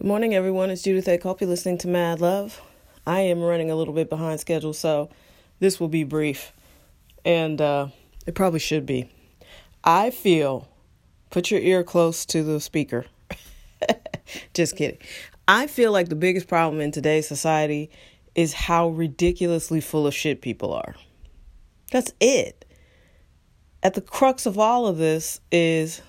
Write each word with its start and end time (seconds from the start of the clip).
Good 0.00 0.06
morning, 0.06 0.34
everyone. 0.34 0.70
It's 0.70 0.80
Judith 0.80 1.06
A. 1.08 1.18
Culp. 1.18 1.42
You're 1.42 1.50
listening 1.50 1.76
to 1.76 1.86
Mad 1.86 2.22
Love. 2.22 2.62
I 3.06 3.20
am 3.20 3.42
running 3.42 3.70
a 3.70 3.76
little 3.76 3.92
bit 3.92 4.08
behind 4.08 4.40
schedule, 4.40 4.72
so 4.72 5.10
this 5.58 5.78
will 5.78 5.88
be 5.88 6.04
brief. 6.04 6.54
And 7.22 7.60
uh, 7.60 7.88
it 8.26 8.34
probably 8.34 8.60
should 8.60 8.86
be. 8.86 9.10
I 9.84 10.08
feel, 10.08 10.66
put 11.28 11.50
your 11.50 11.60
ear 11.60 11.84
close 11.84 12.24
to 12.24 12.42
the 12.42 12.60
speaker. 12.60 13.04
Just 14.54 14.74
kidding. 14.74 14.96
I 15.46 15.66
feel 15.66 15.92
like 15.92 16.08
the 16.08 16.16
biggest 16.16 16.48
problem 16.48 16.80
in 16.80 16.92
today's 16.92 17.28
society 17.28 17.90
is 18.34 18.54
how 18.54 18.88
ridiculously 18.88 19.82
full 19.82 20.06
of 20.06 20.14
shit 20.14 20.40
people 20.40 20.72
are. 20.72 20.94
That's 21.92 22.14
it. 22.20 22.64
At 23.82 23.92
the 23.92 24.00
crux 24.00 24.46
of 24.46 24.58
all 24.58 24.86
of 24.86 24.96
this 24.96 25.42
is 25.52 26.00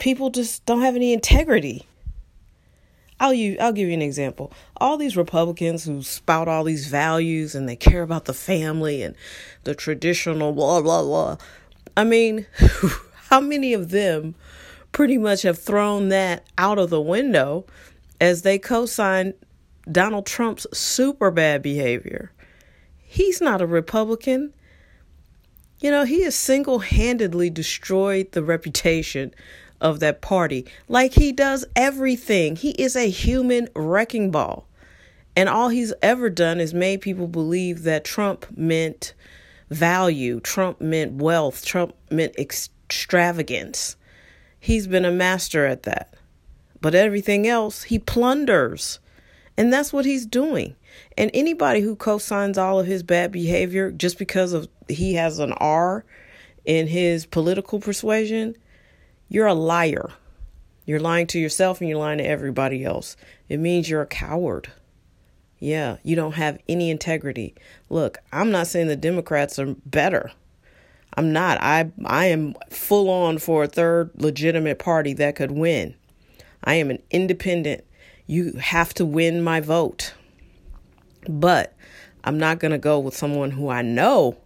people 0.00 0.30
just 0.30 0.66
don't 0.66 0.82
have 0.82 0.96
any 0.96 1.12
integrity. 1.12 1.86
I'll 3.24 3.32
use, 3.32 3.56
I'll 3.58 3.72
give 3.72 3.88
you 3.88 3.94
an 3.94 4.02
example. 4.02 4.52
All 4.76 4.98
these 4.98 5.16
Republicans 5.16 5.84
who 5.84 6.02
spout 6.02 6.46
all 6.46 6.62
these 6.62 6.88
values 6.88 7.54
and 7.54 7.66
they 7.66 7.74
care 7.74 8.02
about 8.02 8.26
the 8.26 8.34
family 8.34 9.02
and 9.02 9.16
the 9.62 9.74
traditional 9.74 10.52
blah 10.52 10.82
blah 10.82 11.02
blah. 11.02 11.38
I 11.96 12.04
mean, 12.04 12.44
how 13.30 13.40
many 13.40 13.72
of 13.72 13.88
them 13.88 14.34
pretty 14.92 15.16
much 15.16 15.40
have 15.40 15.58
thrown 15.58 16.10
that 16.10 16.44
out 16.58 16.78
of 16.78 16.90
the 16.90 17.00
window 17.00 17.64
as 18.20 18.42
they 18.42 18.58
co-sign 18.58 19.32
Donald 19.90 20.26
Trump's 20.26 20.66
super 20.76 21.30
bad 21.30 21.62
behavior? 21.62 22.30
He's 22.98 23.40
not 23.40 23.62
a 23.62 23.66
Republican. 23.66 24.52
You 25.80 25.90
know, 25.90 26.04
he 26.04 26.24
has 26.24 26.34
single-handedly 26.34 27.48
destroyed 27.48 28.32
the 28.32 28.42
reputation 28.42 29.34
of 29.80 30.00
that 30.00 30.22
party. 30.22 30.66
Like 30.88 31.14
he 31.14 31.32
does 31.32 31.64
everything. 31.76 32.56
He 32.56 32.70
is 32.70 32.96
a 32.96 33.08
human 33.08 33.68
wrecking 33.74 34.30
ball. 34.30 34.66
And 35.36 35.48
all 35.48 35.68
he's 35.68 35.92
ever 36.00 36.30
done 36.30 36.60
is 36.60 36.72
made 36.72 37.00
people 37.00 37.26
believe 37.26 37.82
that 37.82 38.04
Trump 38.04 38.46
meant 38.56 39.14
value, 39.70 40.40
Trump 40.40 40.80
meant 40.80 41.14
wealth, 41.14 41.64
Trump 41.64 41.94
meant 42.10 42.36
extravagance. 42.38 43.96
He's 44.60 44.86
been 44.86 45.04
a 45.04 45.10
master 45.10 45.66
at 45.66 45.82
that. 45.82 46.14
But 46.80 46.94
everything 46.94 47.46
else, 47.46 47.84
he 47.84 47.98
plunders. 47.98 49.00
And 49.56 49.72
that's 49.72 49.92
what 49.92 50.04
he's 50.04 50.26
doing. 50.26 50.76
And 51.16 51.30
anybody 51.34 51.80
who 51.80 51.96
co 51.96 52.18
signs 52.18 52.58
all 52.58 52.80
of 52.80 52.86
his 52.86 53.02
bad 53.02 53.32
behavior 53.32 53.90
just 53.90 54.18
because 54.18 54.52
of 54.52 54.68
he 54.88 55.14
has 55.14 55.38
an 55.38 55.52
R 55.52 56.04
in 56.64 56.86
his 56.86 57.26
political 57.26 57.80
persuasion, 57.80 58.56
you're 59.34 59.48
a 59.48 59.54
liar. 59.54 60.10
You're 60.86 61.00
lying 61.00 61.26
to 61.28 61.40
yourself 61.40 61.80
and 61.80 61.90
you're 61.90 61.98
lying 61.98 62.18
to 62.18 62.24
everybody 62.24 62.84
else. 62.84 63.16
It 63.48 63.58
means 63.58 63.90
you're 63.90 64.02
a 64.02 64.06
coward. 64.06 64.70
Yeah, 65.58 65.96
you 66.04 66.14
don't 66.14 66.36
have 66.36 66.60
any 66.68 66.88
integrity. 66.88 67.56
Look, 67.90 68.18
I'm 68.32 68.52
not 68.52 68.68
saying 68.68 68.86
the 68.86 68.94
Democrats 68.94 69.58
are 69.58 69.74
better. 69.86 70.30
I'm 71.16 71.32
not. 71.32 71.58
I 71.60 71.90
I 72.04 72.26
am 72.26 72.54
full 72.70 73.10
on 73.10 73.38
for 73.38 73.64
a 73.64 73.66
third 73.66 74.10
legitimate 74.14 74.78
party 74.78 75.12
that 75.14 75.34
could 75.34 75.50
win. 75.50 75.96
I 76.62 76.74
am 76.74 76.88
an 76.90 77.02
independent. 77.10 77.82
You 78.28 78.52
have 78.52 78.94
to 78.94 79.04
win 79.04 79.42
my 79.42 79.58
vote. 79.58 80.14
But 81.28 81.74
I'm 82.22 82.38
not 82.38 82.60
going 82.60 82.70
to 82.72 82.78
go 82.78 83.00
with 83.00 83.16
someone 83.16 83.50
who 83.50 83.68
I 83.68 83.82
know 83.82 84.36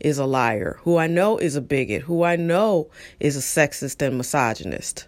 is 0.00 0.18
a 0.18 0.26
liar, 0.26 0.78
who 0.82 0.96
I 0.96 1.06
know 1.06 1.38
is 1.38 1.56
a 1.56 1.60
bigot, 1.60 2.02
who 2.02 2.22
I 2.22 2.36
know 2.36 2.88
is 3.20 3.36
a 3.36 3.40
sexist 3.40 4.02
and 4.06 4.18
misogynist. 4.18 5.06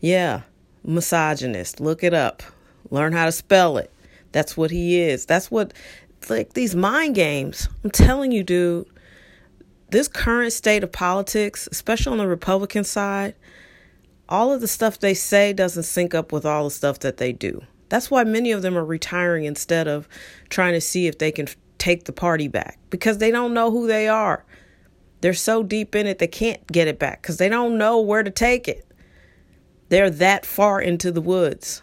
Yeah, 0.00 0.42
misogynist. 0.84 1.80
Look 1.80 2.02
it 2.02 2.14
up. 2.14 2.42
Learn 2.90 3.12
how 3.12 3.26
to 3.26 3.32
spell 3.32 3.76
it. 3.78 3.90
That's 4.32 4.56
what 4.56 4.70
he 4.70 5.00
is. 5.00 5.26
That's 5.26 5.50
what, 5.50 5.72
like 6.28 6.54
these 6.54 6.74
mind 6.74 7.14
games. 7.14 7.68
I'm 7.82 7.90
telling 7.90 8.32
you, 8.32 8.42
dude, 8.42 8.86
this 9.90 10.08
current 10.08 10.52
state 10.52 10.82
of 10.82 10.90
politics, 10.90 11.68
especially 11.70 12.12
on 12.12 12.18
the 12.18 12.26
Republican 12.26 12.84
side, 12.84 13.34
all 14.28 14.52
of 14.52 14.60
the 14.60 14.68
stuff 14.68 14.98
they 14.98 15.14
say 15.14 15.52
doesn't 15.52 15.82
sync 15.84 16.14
up 16.14 16.32
with 16.32 16.44
all 16.44 16.64
the 16.64 16.70
stuff 16.70 16.98
that 17.00 17.18
they 17.18 17.32
do. 17.32 17.62
That's 17.90 18.10
why 18.10 18.24
many 18.24 18.50
of 18.50 18.62
them 18.62 18.76
are 18.76 18.84
retiring 18.84 19.44
instead 19.44 19.86
of 19.86 20.08
trying 20.48 20.72
to 20.72 20.80
see 20.80 21.06
if 21.06 21.18
they 21.18 21.30
can 21.30 21.46
take 21.84 22.04
the 22.04 22.12
party 22.12 22.48
back 22.48 22.78
because 22.88 23.18
they 23.18 23.30
don't 23.30 23.52
know 23.52 23.70
who 23.70 23.86
they 23.86 24.08
are. 24.08 24.42
They're 25.20 25.34
so 25.34 25.62
deep 25.62 25.94
in 25.94 26.06
it, 26.06 26.18
they 26.18 26.26
can't 26.26 26.66
get 26.66 26.88
it 26.88 26.98
back 26.98 27.20
because 27.20 27.36
they 27.36 27.50
don't 27.50 27.76
know 27.76 28.00
where 28.00 28.22
to 28.22 28.30
take 28.30 28.68
it. 28.68 28.86
They're 29.90 30.08
that 30.08 30.46
far 30.46 30.80
into 30.80 31.12
the 31.12 31.20
woods. 31.20 31.82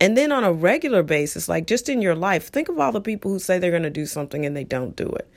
And 0.00 0.16
then 0.16 0.32
on 0.32 0.42
a 0.42 0.52
regular 0.52 1.02
basis, 1.02 1.50
like 1.50 1.66
just 1.66 1.90
in 1.90 2.00
your 2.00 2.14
life, 2.14 2.48
think 2.48 2.70
of 2.70 2.78
all 2.78 2.92
the 2.92 3.00
people 3.00 3.30
who 3.30 3.38
say 3.38 3.58
they're 3.58 3.70
going 3.70 3.82
to 3.82 3.90
do 3.90 4.06
something 4.06 4.46
and 4.46 4.56
they 4.56 4.64
don't 4.64 4.96
do 4.96 5.08
it. 5.08 5.28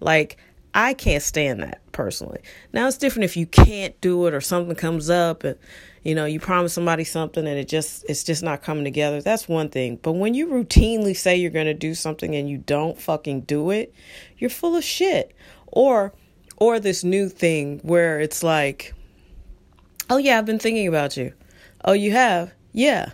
Like, 0.00 0.38
I 0.72 0.94
can't 0.94 1.22
stand 1.22 1.62
that 1.62 1.82
personally. 1.92 2.40
Now, 2.72 2.88
it's 2.88 2.96
different 2.96 3.24
if 3.24 3.36
you 3.36 3.46
can't 3.46 3.98
do 4.00 4.26
it 4.26 4.32
or 4.32 4.40
something 4.40 4.74
comes 4.74 5.10
up 5.10 5.44
and 5.44 5.58
you 6.02 6.14
know 6.14 6.24
you 6.24 6.40
promise 6.40 6.72
somebody 6.72 7.04
something 7.04 7.46
and 7.46 7.58
it 7.58 7.68
just 7.68 8.04
it's 8.08 8.24
just 8.24 8.42
not 8.42 8.62
coming 8.62 8.84
together. 8.84 9.20
That's 9.22 9.48
one 9.48 9.68
thing. 9.68 9.96
But 10.02 10.12
when 10.12 10.34
you 10.34 10.48
routinely 10.48 11.16
say 11.16 11.36
you're 11.36 11.50
going 11.50 11.66
to 11.66 11.74
do 11.74 11.94
something 11.94 12.34
and 12.34 12.48
you 12.48 12.58
don't 12.58 12.98
fucking 12.98 13.42
do 13.42 13.70
it 13.70 13.94
you're 14.38 14.50
full 14.50 14.76
of 14.76 14.84
shit. 14.84 15.34
Or 15.68 16.12
or 16.56 16.80
this 16.80 17.04
new 17.04 17.28
thing 17.28 17.80
where 17.82 18.20
it's 18.20 18.42
like 18.42 18.94
oh 20.10 20.18
yeah 20.18 20.38
i've 20.38 20.46
been 20.46 20.58
thinking 20.58 20.88
about 20.88 21.16
you. 21.16 21.32
Oh 21.84 21.92
you 21.92 22.12
have? 22.12 22.52
Yeah. 22.72 23.10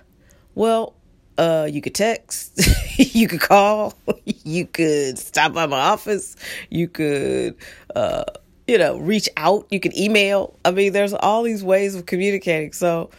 Well 0.55 0.95
uh 1.37 1.69
you 1.71 1.81
could 1.81 1.95
text 1.95 2.61
you 2.97 3.29
could 3.29 3.41
call 3.41 3.95
you 4.25 4.67
could 4.67 5.19
stop 5.19 5.53
by 5.53 5.67
my 5.67 5.79
office 5.79 6.35
you 6.69 6.89
could 6.89 7.55
uh 7.95 8.25
you 8.69 8.77
know, 8.77 8.99
reach 8.99 9.29
out. 9.37 9.67
You 9.71 9.81
can 9.81 9.99
email. 9.99 10.55
I 10.65 10.71
mean, 10.71 10.93
there's 10.93 11.15
all 11.15 11.43
these 11.43 11.65
ways 11.65 11.95
of 11.95 12.05
communicating. 12.07 12.73
So, 12.75 13.11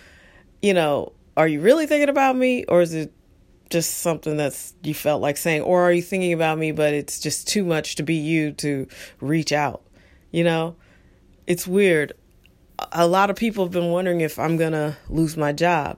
you 0.62 0.76
know, 0.76 1.12
are 1.36 1.48
you 1.48 1.60
really 1.60 1.88
thinking 1.88 2.08
about 2.08 2.38
me 2.38 2.66
or 2.66 2.82
is 2.82 2.94
it 2.94 3.12
just 3.72 3.98
something 3.98 4.38
that's 4.38 4.74
you 4.84 4.94
felt 4.94 5.22
like 5.22 5.38
saying 5.38 5.62
or 5.62 5.82
are 5.82 5.92
you 5.92 6.02
thinking 6.02 6.34
about 6.34 6.58
me 6.58 6.72
but 6.72 6.94
it's 6.94 7.20
just 7.20 7.48
too 7.48 7.64
much 7.64 7.96
to 7.96 8.04
be 8.04 8.14
you 8.14 8.52
to 8.54 8.88
reach 9.20 9.52
out? 9.52 9.82
You 10.32 10.44
know? 10.44 10.76
It's 11.48 11.66
weird. 11.66 12.14
A 12.92 13.08
lot 13.08 13.32
of 13.32 13.36
people 13.36 13.66
have 13.66 13.74
been 13.74 13.92
wondering 13.92 14.22
if 14.22 14.38
I'm 14.38 14.56
going 14.56 14.74
to 14.74 14.96
lose 15.10 15.36
my 15.36 15.52
job 15.52 15.98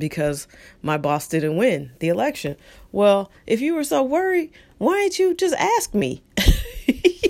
because 0.00 0.48
my 0.82 0.98
boss 0.98 1.28
didn't 1.28 1.56
win 1.56 1.92
the 2.00 2.08
election. 2.08 2.56
Well, 2.90 3.30
if 3.46 3.60
you 3.60 3.74
were 3.74 3.84
so 3.84 4.02
worried, 4.02 4.50
why 4.78 5.02
didn't 5.02 5.18
you 5.20 5.34
just 5.34 5.54
ask 5.54 5.94
me? 5.94 6.24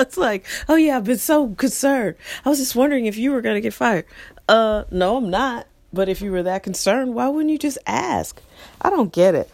it's 0.00 0.16
like, 0.16 0.44
oh 0.68 0.76
yeah, 0.76 0.96
I've 0.96 1.04
been 1.04 1.18
so 1.18 1.48
concerned. 1.48 2.16
I 2.44 2.48
was 2.48 2.58
just 2.58 2.74
wondering 2.76 3.06
if 3.06 3.16
you 3.16 3.32
were 3.32 3.40
gonna 3.40 3.60
get 3.60 3.74
fired. 3.74 4.06
Uh, 4.48 4.84
no, 4.90 5.16
I'm 5.16 5.30
not. 5.30 5.66
But 5.92 6.08
if 6.08 6.20
you 6.20 6.30
were 6.32 6.42
that 6.42 6.62
concerned, 6.62 7.14
why 7.14 7.28
wouldn't 7.28 7.50
you 7.50 7.58
just 7.58 7.78
ask? 7.86 8.40
I 8.80 8.90
don't 8.90 9.12
get 9.12 9.34
it. 9.34 9.50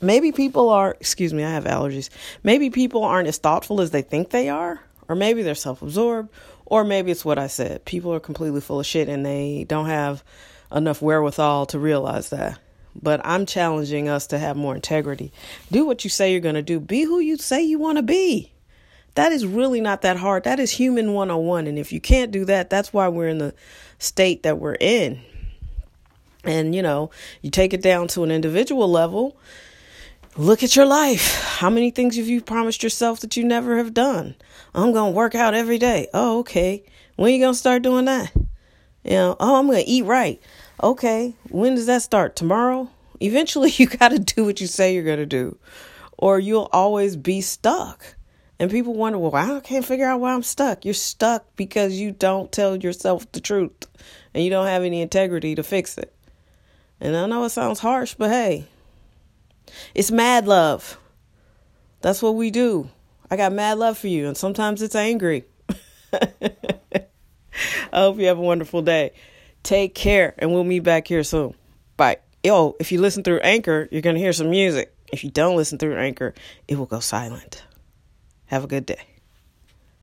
Maybe 0.00 0.32
people 0.32 0.68
are, 0.68 0.96
excuse 1.00 1.32
me, 1.32 1.44
I 1.44 1.50
have 1.50 1.64
allergies. 1.64 2.08
Maybe 2.42 2.70
people 2.70 3.04
aren't 3.04 3.28
as 3.28 3.38
thoughtful 3.38 3.80
as 3.80 3.90
they 3.90 4.02
think 4.02 4.30
they 4.30 4.48
are, 4.48 4.80
or 5.08 5.16
maybe 5.16 5.42
they're 5.42 5.54
self 5.54 5.82
absorbed, 5.82 6.30
or 6.66 6.84
maybe 6.84 7.10
it's 7.10 7.24
what 7.24 7.38
I 7.38 7.46
said. 7.46 7.84
People 7.84 8.12
are 8.14 8.20
completely 8.20 8.60
full 8.60 8.80
of 8.80 8.86
shit 8.86 9.08
and 9.08 9.24
they 9.24 9.64
don't 9.68 9.86
have 9.86 10.22
enough 10.72 11.02
wherewithal 11.02 11.66
to 11.66 11.78
realize 11.78 12.30
that. 12.30 12.58
But 13.00 13.20
I'm 13.24 13.46
challenging 13.46 14.08
us 14.08 14.28
to 14.28 14.38
have 14.38 14.56
more 14.56 14.74
integrity. 14.74 15.32
Do 15.70 15.86
what 15.86 16.04
you 16.04 16.10
say 16.10 16.32
you're 16.32 16.40
going 16.40 16.56
to 16.56 16.62
do, 16.62 16.80
be 16.80 17.02
who 17.02 17.20
you 17.20 17.36
say 17.36 17.62
you 17.62 17.78
want 17.78 17.96
to 17.96 18.02
be. 18.02 18.52
That 19.18 19.32
is 19.32 19.44
really 19.44 19.80
not 19.80 20.02
that 20.02 20.16
hard. 20.16 20.44
That 20.44 20.60
is 20.60 20.70
human 20.70 21.12
101. 21.12 21.66
And 21.66 21.76
if 21.76 21.90
you 21.90 22.00
can't 22.00 22.30
do 22.30 22.44
that, 22.44 22.70
that's 22.70 22.92
why 22.92 23.08
we're 23.08 23.26
in 23.26 23.38
the 23.38 23.52
state 23.98 24.44
that 24.44 24.60
we're 24.60 24.76
in. 24.78 25.20
And, 26.44 26.72
you 26.72 26.82
know, 26.82 27.10
you 27.42 27.50
take 27.50 27.74
it 27.74 27.82
down 27.82 28.06
to 28.08 28.22
an 28.22 28.30
individual 28.30 28.88
level. 28.88 29.36
Look 30.36 30.62
at 30.62 30.76
your 30.76 30.86
life. 30.86 31.34
How 31.58 31.68
many 31.68 31.90
things 31.90 32.16
have 32.16 32.28
you 32.28 32.40
promised 32.40 32.84
yourself 32.84 33.18
that 33.18 33.36
you 33.36 33.42
never 33.42 33.78
have 33.78 33.92
done? 33.92 34.36
I'm 34.72 34.92
going 34.92 35.12
to 35.12 35.16
work 35.16 35.34
out 35.34 35.52
every 35.52 35.78
day. 35.78 36.06
Oh, 36.14 36.38
okay. 36.38 36.84
When 37.16 37.34
you 37.34 37.40
going 37.40 37.54
to 37.54 37.58
start 37.58 37.82
doing 37.82 38.04
that? 38.04 38.30
You 39.02 39.10
know, 39.10 39.36
oh, 39.40 39.58
I'm 39.58 39.66
going 39.66 39.82
to 39.82 39.90
eat 39.90 40.04
right. 40.04 40.40
Okay. 40.80 41.34
When 41.48 41.74
does 41.74 41.86
that 41.86 42.02
start? 42.02 42.36
Tomorrow? 42.36 42.88
Eventually, 43.18 43.70
you 43.78 43.88
got 43.88 44.10
to 44.10 44.20
do 44.20 44.44
what 44.44 44.60
you 44.60 44.68
say 44.68 44.94
you're 44.94 45.02
going 45.02 45.18
to 45.18 45.26
do, 45.26 45.58
or 46.16 46.38
you'll 46.38 46.70
always 46.72 47.16
be 47.16 47.40
stuck. 47.40 48.14
And 48.60 48.70
people 48.70 48.94
wonder, 48.94 49.18
well, 49.18 49.34
I 49.34 49.60
can't 49.60 49.84
figure 49.84 50.06
out 50.06 50.20
why 50.20 50.34
I'm 50.34 50.42
stuck. 50.42 50.84
You're 50.84 50.94
stuck 50.94 51.44
because 51.56 51.94
you 51.94 52.10
don't 52.10 52.50
tell 52.50 52.76
yourself 52.76 53.30
the 53.30 53.40
truth 53.40 53.86
and 54.34 54.42
you 54.42 54.50
don't 54.50 54.66
have 54.66 54.82
any 54.82 55.00
integrity 55.00 55.54
to 55.54 55.62
fix 55.62 55.96
it. 55.96 56.14
And 57.00 57.16
I 57.16 57.26
know 57.26 57.44
it 57.44 57.50
sounds 57.50 57.78
harsh, 57.78 58.14
but 58.14 58.30
hey, 58.30 58.66
it's 59.94 60.10
mad 60.10 60.46
love. 60.46 60.98
That's 62.00 62.22
what 62.22 62.34
we 62.34 62.50
do. 62.50 62.90
I 63.30 63.36
got 63.36 63.52
mad 63.52 63.78
love 63.78 63.98
for 63.98 64.08
you, 64.08 64.26
and 64.26 64.36
sometimes 64.36 64.82
it's 64.82 64.94
angry. 64.94 65.44
I 66.12 66.26
hope 67.92 68.18
you 68.18 68.26
have 68.26 68.38
a 68.38 68.42
wonderful 68.42 68.82
day. 68.82 69.12
Take 69.62 69.94
care, 69.94 70.34
and 70.38 70.52
we'll 70.52 70.64
meet 70.64 70.80
back 70.80 71.06
here 71.06 71.22
soon. 71.22 71.54
Bye. 71.96 72.18
yo, 72.42 72.76
if 72.80 72.90
you 72.90 73.00
listen 73.00 73.22
through 73.22 73.40
Anchor, 73.40 73.88
you're 73.90 74.02
going 74.02 74.16
to 74.16 74.20
hear 74.20 74.32
some 74.32 74.50
music. 74.50 74.94
If 75.12 75.24
you 75.24 75.30
don't 75.30 75.56
listen 75.56 75.78
through 75.78 75.96
Anchor, 75.96 76.34
it 76.68 76.78
will 76.78 76.86
go 76.86 77.00
silent. 77.00 77.64
Have 78.48 78.64
a 78.64 78.66
good 78.66 78.86
day. 78.86 79.17